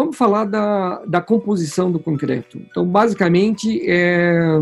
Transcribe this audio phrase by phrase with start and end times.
[0.00, 2.58] vamos falar da, da composição do concreto.
[2.58, 4.58] Então, basicamente, é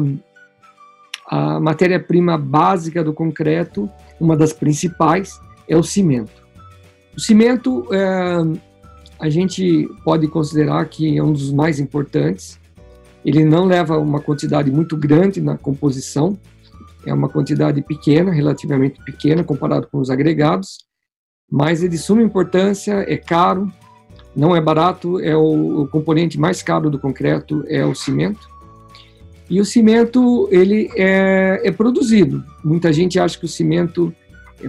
[1.26, 3.88] a matéria-prima básica do concreto,
[4.18, 5.38] uma das principais,
[5.68, 6.42] é o cimento.
[7.16, 8.38] O cimento, é,
[9.20, 12.58] a gente pode considerar que é um dos mais importantes.
[13.24, 16.38] Ele não leva uma quantidade muito grande na composição,
[17.06, 20.78] é uma quantidade pequena, relativamente pequena, comparado com os agregados,
[21.50, 23.70] mas é de suma importância, é caro,
[24.38, 28.48] não é barato, é o, o componente mais caro do concreto, é o cimento.
[29.50, 32.44] E o cimento, ele é, é produzido.
[32.62, 34.14] Muita gente acha que o cimento,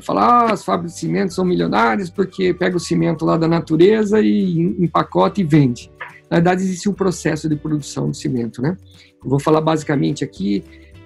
[0.01, 4.19] fala, ah, as fábricas de cimento são milionárias porque pega o cimento lá da natureza
[4.19, 5.91] e empacota e vende.
[6.31, 8.75] Na verdade, existe um processo de produção de cimento, né?
[9.23, 10.63] Eu vou falar basicamente aqui,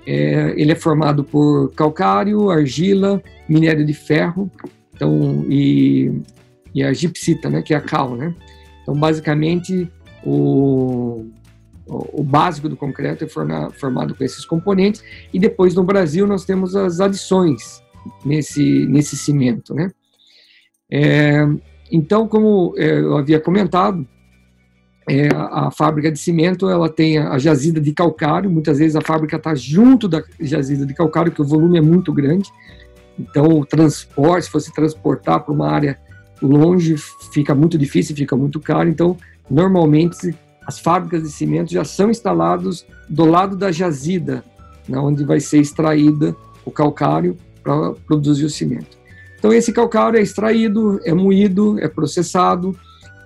[0.07, 4.49] é, ele é formado por calcário, argila, minério de ferro,
[4.93, 6.11] então, e,
[6.73, 8.33] e a gipsita, né, que é a cal, né?
[8.81, 9.89] Então, basicamente,
[10.25, 11.25] o,
[11.85, 16.75] o básico do concreto é formado com esses componentes e depois no Brasil nós temos
[16.75, 17.81] as adições
[18.25, 19.91] nesse nesse cimento, né?
[20.91, 21.47] É,
[21.91, 24.07] então, como é, eu havia comentado,
[25.09, 28.49] é, a, fábrica de cimento ela tem a, a jazida de calcário.
[28.49, 32.13] Muitas vezes a fábrica está junto da jazida de calcário, que o volume é muito
[32.13, 32.49] grande.
[33.19, 35.99] Então, o transporte, se fosse transportar para uma área
[36.45, 36.95] longe,
[37.31, 38.89] fica muito difícil, fica muito caro.
[38.89, 39.17] Então,
[39.49, 44.43] normalmente as fábricas de cimento já são instaladas do lado da jazida,
[44.87, 46.35] né, onde vai ser extraída
[46.65, 48.97] o calcário para produzir o cimento.
[49.37, 52.77] Então esse calcário é extraído, é moído, é processado,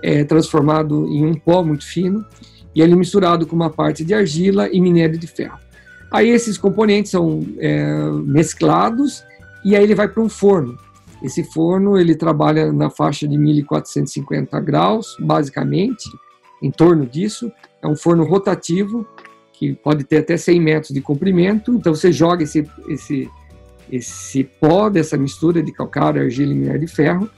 [0.02, 2.26] é transformado em um pó muito fino
[2.74, 5.60] e ele é misturado com uma parte de argila e minério de ferro.
[6.12, 9.24] Aí esses componentes são é, mesclados
[9.64, 10.78] e aí ele vai para um forno.
[11.22, 16.10] Esse forno ele trabalha na faixa de 1450 graus, basicamente,
[16.62, 17.52] em torno disso.
[17.82, 19.06] É um forno rotativo,
[19.54, 21.74] que pode ter até 100 metros de comprimento.
[21.74, 23.30] Então você joga esse, esse,
[23.92, 27.30] esse pó dessa mistura de calcário, argila e minério de ferro,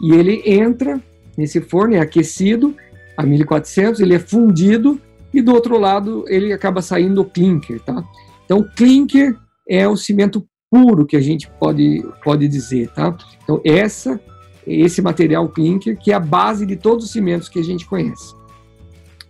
[0.00, 1.00] e ele entra
[1.36, 2.76] nesse forno, é aquecido
[3.16, 5.00] a 1400, ele é fundido,
[5.32, 8.04] e do outro lado ele acaba saindo o clinker, tá?
[8.44, 9.36] Então, clinker
[9.68, 13.16] é o cimento puro que a gente pode, pode dizer, tá?
[13.44, 14.20] Então, essa,
[14.66, 18.34] esse material clinker que é a base de todos os cimentos que a gente conhece.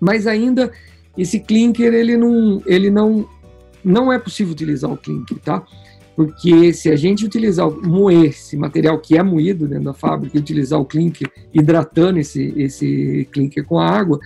[0.00, 0.72] Mas ainda
[1.19, 3.28] esse clinker ele não ele não
[3.84, 5.62] não é possível utilizar o clinker, tá?
[6.16, 10.41] Porque se a gente utilizar moer esse material que é moído dentro da fábrica e
[10.41, 14.19] utilizar o clinker hidratando esse esse clinker com a água,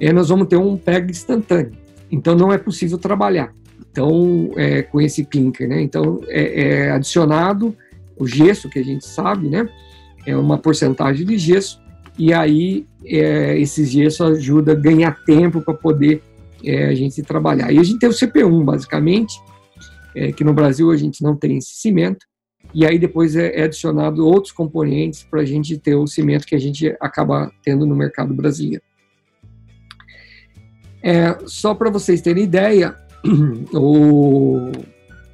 [0.00, 1.78] é, nós vamos ter um prego instantâneo.
[2.10, 3.54] Então não é possível trabalhar.
[3.96, 5.80] Então é, com esse clinker, né?
[5.80, 7.74] Então é, é adicionado
[8.18, 9.66] o gesso que a gente sabe, né?
[10.26, 11.80] É uma porcentagem de gesso
[12.18, 16.22] e aí é, esses gesso ajuda a ganhar tempo para poder
[16.62, 17.72] é, a gente trabalhar.
[17.72, 19.40] E a gente tem o CP1, basicamente,
[20.14, 22.26] é, que no Brasil a gente não tem esse cimento,
[22.74, 26.54] e aí depois é, é adicionado outros componentes para a gente ter o cimento que
[26.54, 28.82] a gente acaba tendo no mercado brasileiro.
[31.46, 32.96] Só para vocês terem ideia,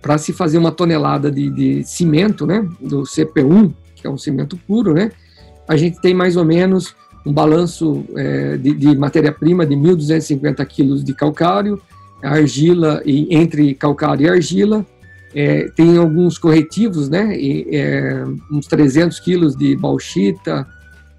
[0.03, 4.57] para se fazer uma tonelada de, de, cimento, né, do CP1, que é um cimento
[4.57, 5.13] puro, né,
[5.69, 6.95] a gente tem mais ou menos
[7.25, 11.81] um balanço é, de, de matéria-prima de 1.250 quilos de calcário,
[12.21, 14.85] argila, e, entre calcário e argila,
[15.35, 20.67] é, tem alguns corretivos, né, e, é, uns 300 quilos de bauxita,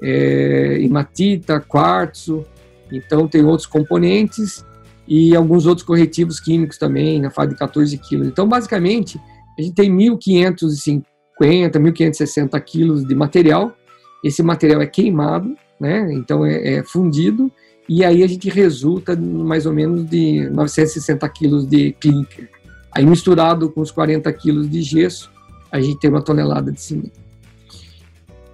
[0.02, 2.44] é, hematita, quartzo,
[2.92, 4.66] então tem outros componentes
[5.08, 8.28] e alguns outros corretivos químicos também, na fase de 14 quilos.
[8.28, 9.20] Então, basicamente,
[9.58, 11.04] a gente tem 1.550,
[11.40, 13.76] 1.560 quilos de material,
[14.24, 16.12] esse material é queimado, né?
[16.14, 17.52] Então é, é, fundido
[17.90, 22.50] e aí a gente resulta mais ou menos de 960 quilos de clinker.
[22.92, 25.30] Aí misturado com os 40 quilos de gesso,
[25.70, 27.20] a gente tem uma tonelada de cimento.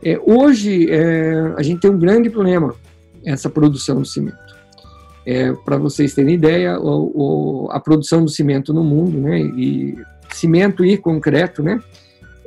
[0.01, 2.73] É, hoje é, a gente tem um grande problema
[3.23, 4.48] essa produção de cimento.
[5.31, 9.95] É, Para vocês terem ideia, o, o, a produção do cimento no mundo, né, e
[10.33, 11.79] cimento e concreto, né,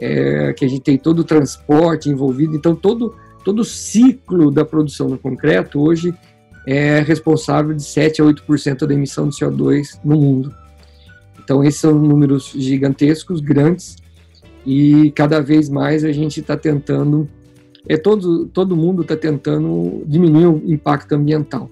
[0.01, 3.15] é, que a gente tem todo o transporte envolvido, então todo,
[3.45, 6.13] todo o ciclo da produção do concreto hoje
[6.67, 10.53] é responsável de 7 a 8% da emissão de CO2 no mundo.
[11.45, 13.95] Então esses são números gigantescos, grandes,
[14.67, 17.29] e cada vez mais a gente está tentando,
[17.89, 21.71] é todo, todo mundo está tentando diminuir o impacto ambiental.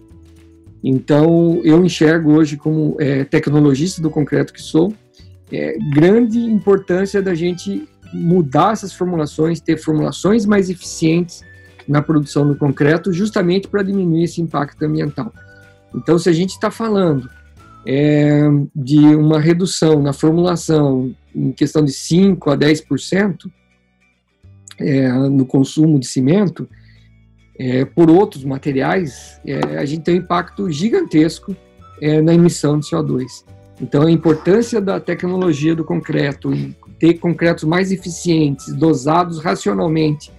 [0.83, 4.95] Então eu enxergo hoje como é, tecnologista do concreto que sou,
[5.53, 11.43] é, grande importância da gente mudar essas formulações, ter formulações mais eficientes
[11.87, 15.33] na produção do concreto, justamente para diminuir esse impacto ambiental.
[15.95, 17.29] Então, se a gente está falando
[17.87, 18.43] é,
[18.75, 23.51] de uma redução na formulação em questão de 5 a 10%
[24.79, 26.69] é, no consumo de cimento,
[27.61, 31.55] é, por outros materiais, é, a gente tem um impacto gigantesco
[32.01, 33.45] é, na emissão de CO2.
[33.79, 36.51] Então, a importância da tecnologia do concreto,
[36.99, 40.33] ter concretos mais eficientes, dosados racionalmente,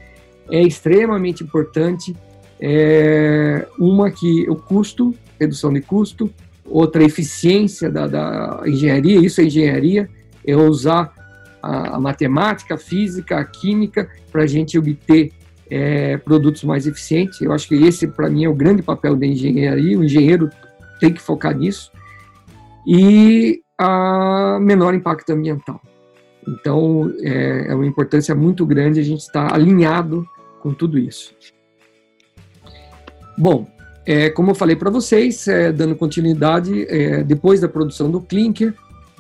[0.49, 2.15] é extremamente importante.
[2.59, 6.27] É, uma que o custo, redução de custo,
[6.65, 10.09] outra eficiência da, da engenharia, isso é engenharia,
[10.43, 11.13] é usar
[11.61, 15.31] a, a matemática, a física, a química para a gente obter
[15.71, 17.39] é, produtos mais eficientes.
[17.39, 19.97] Eu acho que esse, para mim, é o grande papel da engenharia.
[19.97, 20.49] O engenheiro
[20.99, 21.89] tem que focar nisso.
[22.85, 25.81] E a menor impacto ambiental.
[26.45, 30.27] Então, é, é uma importância muito grande a gente estar alinhado
[30.59, 31.33] com tudo isso.
[33.37, 33.65] Bom,
[34.05, 38.73] é, como eu falei para vocês, é, dando continuidade, é, depois da produção do clinker,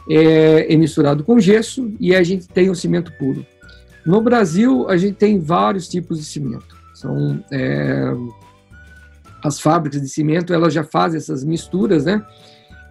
[0.09, 3.45] é, é, misturado com gesso e a gente tem o cimento puro.
[4.05, 6.75] No Brasil, a gente tem vários tipos de cimento.
[6.93, 8.13] São é,
[9.43, 12.23] as fábricas de cimento, elas já fazem essas misturas, né?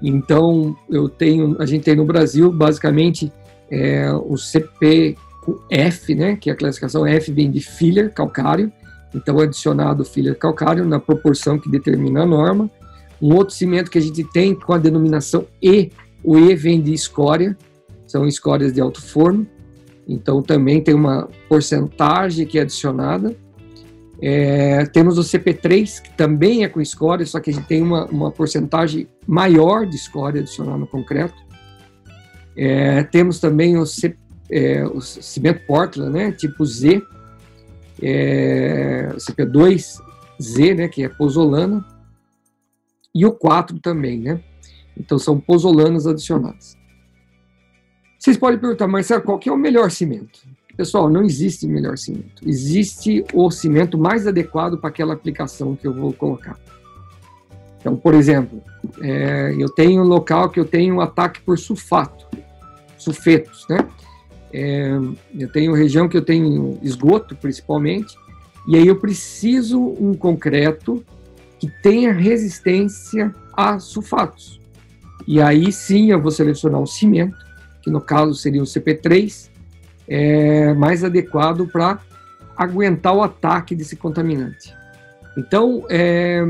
[0.02, 3.32] Então, eu tenho, a gente tem no Brasil, basicamente,
[3.70, 6.36] é, o CPF, né?
[6.36, 8.72] Que é a classificação F vem de filler calcário.
[9.14, 12.70] Então, é adicionado filler calcário na proporção que determina a norma.
[13.20, 15.90] Um outro cimento que a gente tem com a denominação E,
[16.24, 17.56] o E vem de escória,
[18.06, 19.46] são escórias de alto forno.
[20.10, 23.36] Então, também tem uma porcentagem que é adicionada.
[24.20, 28.06] É, temos o CP3, que também é com escória, só que a gente tem uma,
[28.06, 31.36] uma porcentagem maior de escória adicionada no concreto.
[32.56, 34.16] É, temos também o, C,
[34.50, 37.00] é, o, cimento Portland, né, tipo Z,
[38.02, 41.86] é, CP2Z, né, que é pozolana,
[43.14, 44.40] e o 4 também, né?
[44.96, 46.79] Então são pozolanas adicionadas.
[48.20, 50.40] Vocês podem perguntar, mas qual que é o melhor cimento?
[50.76, 52.46] Pessoal, não existe melhor cimento.
[52.46, 56.58] Existe o cimento mais adequado para aquela aplicação que eu vou colocar.
[57.80, 58.62] Então, por exemplo,
[59.00, 62.26] é, eu tenho um local que eu tenho um ataque por sulfato,
[62.98, 63.88] sulfetos, né?
[64.52, 64.90] É,
[65.38, 68.14] eu tenho região que eu tenho esgoto, principalmente,
[68.68, 71.02] e aí eu preciso um concreto
[71.58, 74.60] que tenha resistência a sulfatos.
[75.26, 77.49] E aí sim eu vou selecionar um cimento,
[77.90, 79.50] no caso seria o CP3,
[80.08, 82.00] é, mais adequado para
[82.56, 84.74] aguentar o ataque desse contaminante.
[85.36, 86.44] Então, é,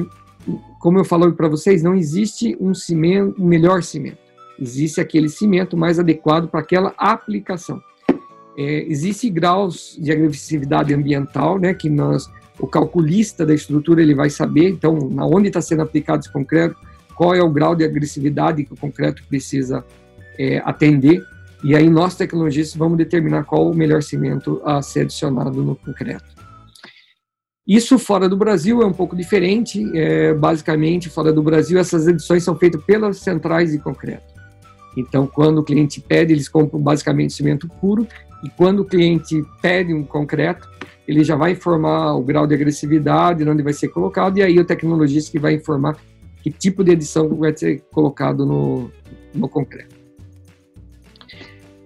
[0.80, 4.18] como eu falei para vocês, não existe um cimento, um melhor cimento.
[4.58, 7.80] Existe aquele cimento mais adequado para aquela aplicação.
[8.58, 12.28] É, existe graus de agressividade ambiental, né, que nós,
[12.58, 14.68] o calculista da estrutura ele vai saber.
[14.68, 16.76] Então, na onde está sendo aplicado esse concreto,
[17.14, 19.84] qual é o grau de agressividade que o concreto precisa
[20.38, 21.22] é, atender
[21.62, 26.40] e aí nós, tecnologistas, vamos determinar qual o melhor cimento a ser adicionado no concreto.
[27.66, 29.84] Isso fora do Brasil é um pouco diferente.
[29.94, 34.34] É, basicamente, fora do Brasil, essas edições são feitas pelas centrais de concreto.
[34.96, 38.06] Então, quando o cliente pede, eles compram basicamente cimento puro.
[38.42, 40.68] E quando o cliente pede um concreto,
[41.06, 44.64] ele já vai informar o grau de agressividade, onde vai ser colocado, e aí o
[44.64, 45.96] tecnologista que vai informar
[46.42, 48.90] que tipo de edição vai ser colocado no,
[49.34, 49.99] no concreto.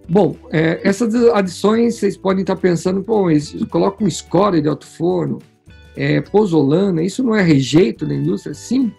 [0.08, 3.26] Bom, é, essas adições vocês podem estar pensando, pô,
[3.70, 5.38] coloca um score de alto forno,
[5.96, 8.54] é, pozolana, isso não é rejeito da indústria?
[8.54, 8.92] Sim,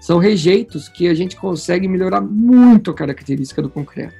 [0.00, 4.14] são rejeitos que a gente consegue melhorar muito a característica do concreto.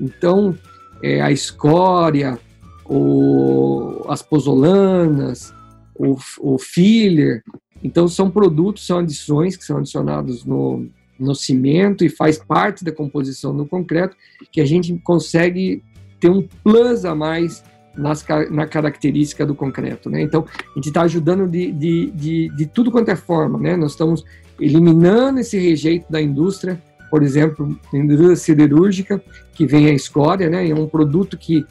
[0.00, 0.56] Então,
[1.02, 2.38] é, a escória,
[2.84, 5.52] o, as pozolanas,
[5.94, 7.42] o, o filler,
[7.82, 12.92] então são produtos, são adições que são adicionados no, no cimento e faz parte da
[12.92, 14.16] composição do concreto,
[14.52, 15.82] que a gente consegue
[16.20, 17.62] ter um plus a mais
[17.96, 20.08] nas, na característica do concreto.
[20.08, 20.22] Né?
[20.22, 23.58] Então, a gente está ajudando de, de, de, de, tudo quanto é forma.
[23.58, 23.76] Né?
[23.76, 24.24] Nós estamos
[24.60, 29.22] eliminando esse rejeito da indústria, por exemplo, indústria siderúrgica,
[29.52, 30.68] que vem a escória, né?
[30.68, 31.66] é um produto que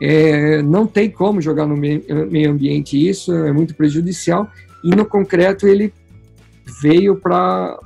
[0.00, 4.50] é, não tem como jogar no meio ambiente isso, é muito prejudicial,
[4.82, 5.92] e no concreto ele
[6.82, 7.78] veio para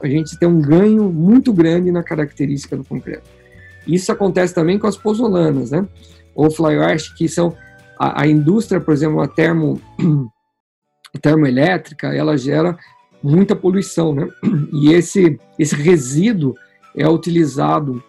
[0.00, 3.28] a gente ter um ganho muito grande na característica do concreto.
[3.86, 5.86] Isso acontece também com as pozolanas, né?
[6.34, 7.54] Ou fly ash, que são
[7.98, 9.80] a, a, indústria, por exemplo, a termo
[11.20, 12.76] termoelétrica, ela gera
[13.22, 14.28] muita poluição, né?
[14.72, 16.54] E esse esse resíduo
[16.96, 18.02] é utilizado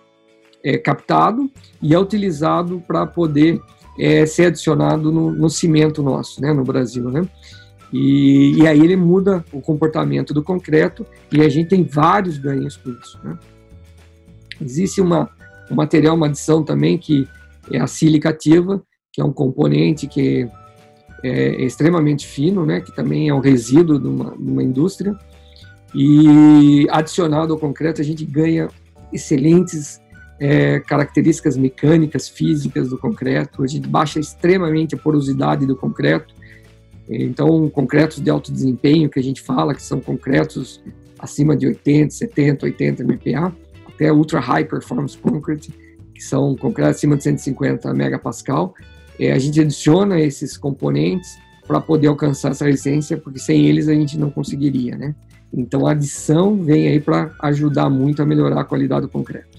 [0.64, 3.60] é captado e é utilizado para poder
[4.00, 7.28] é, ser adicionado no, no, cimento nosso, né, no Brasil, né?
[7.94, 12.76] E, e, aí ele muda o comportamento do concreto e a gente tem vários ganhos
[12.76, 13.38] com isso, né?
[14.60, 15.30] Existe uma,
[15.70, 17.28] um material, uma adição também que
[17.72, 18.82] é a silicativa,
[19.12, 20.50] que é um componente que
[21.24, 25.16] é, é extremamente fino, né, que também é um resíduo de uma, de uma indústria,
[25.94, 28.70] e adicionado ao concreto a gente ganha
[29.12, 30.02] excelentes
[30.40, 36.34] é, características mecânicas, físicas do concreto, a gente baixa extremamente a porosidade do concreto,
[37.10, 40.82] então concretos de alto desempenho que a gente fala, que são concretos
[41.20, 43.56] acima de 80, 70, 80 MPa,
[43.88, 45.74] até ultra high performance concrete,
[46.14, 48.74] que são concretos acima de 150 megapascal,
[49.20, 53.94] é, a gente adiciona esses componentes para poder alcançar essa resistência, porque sem eles a
[53.94, 55.16] gente não conseguiria, né?
[55.54, 59.53] Então a adição vem aí para ajudar muito a melhorar a qualidade do concreto.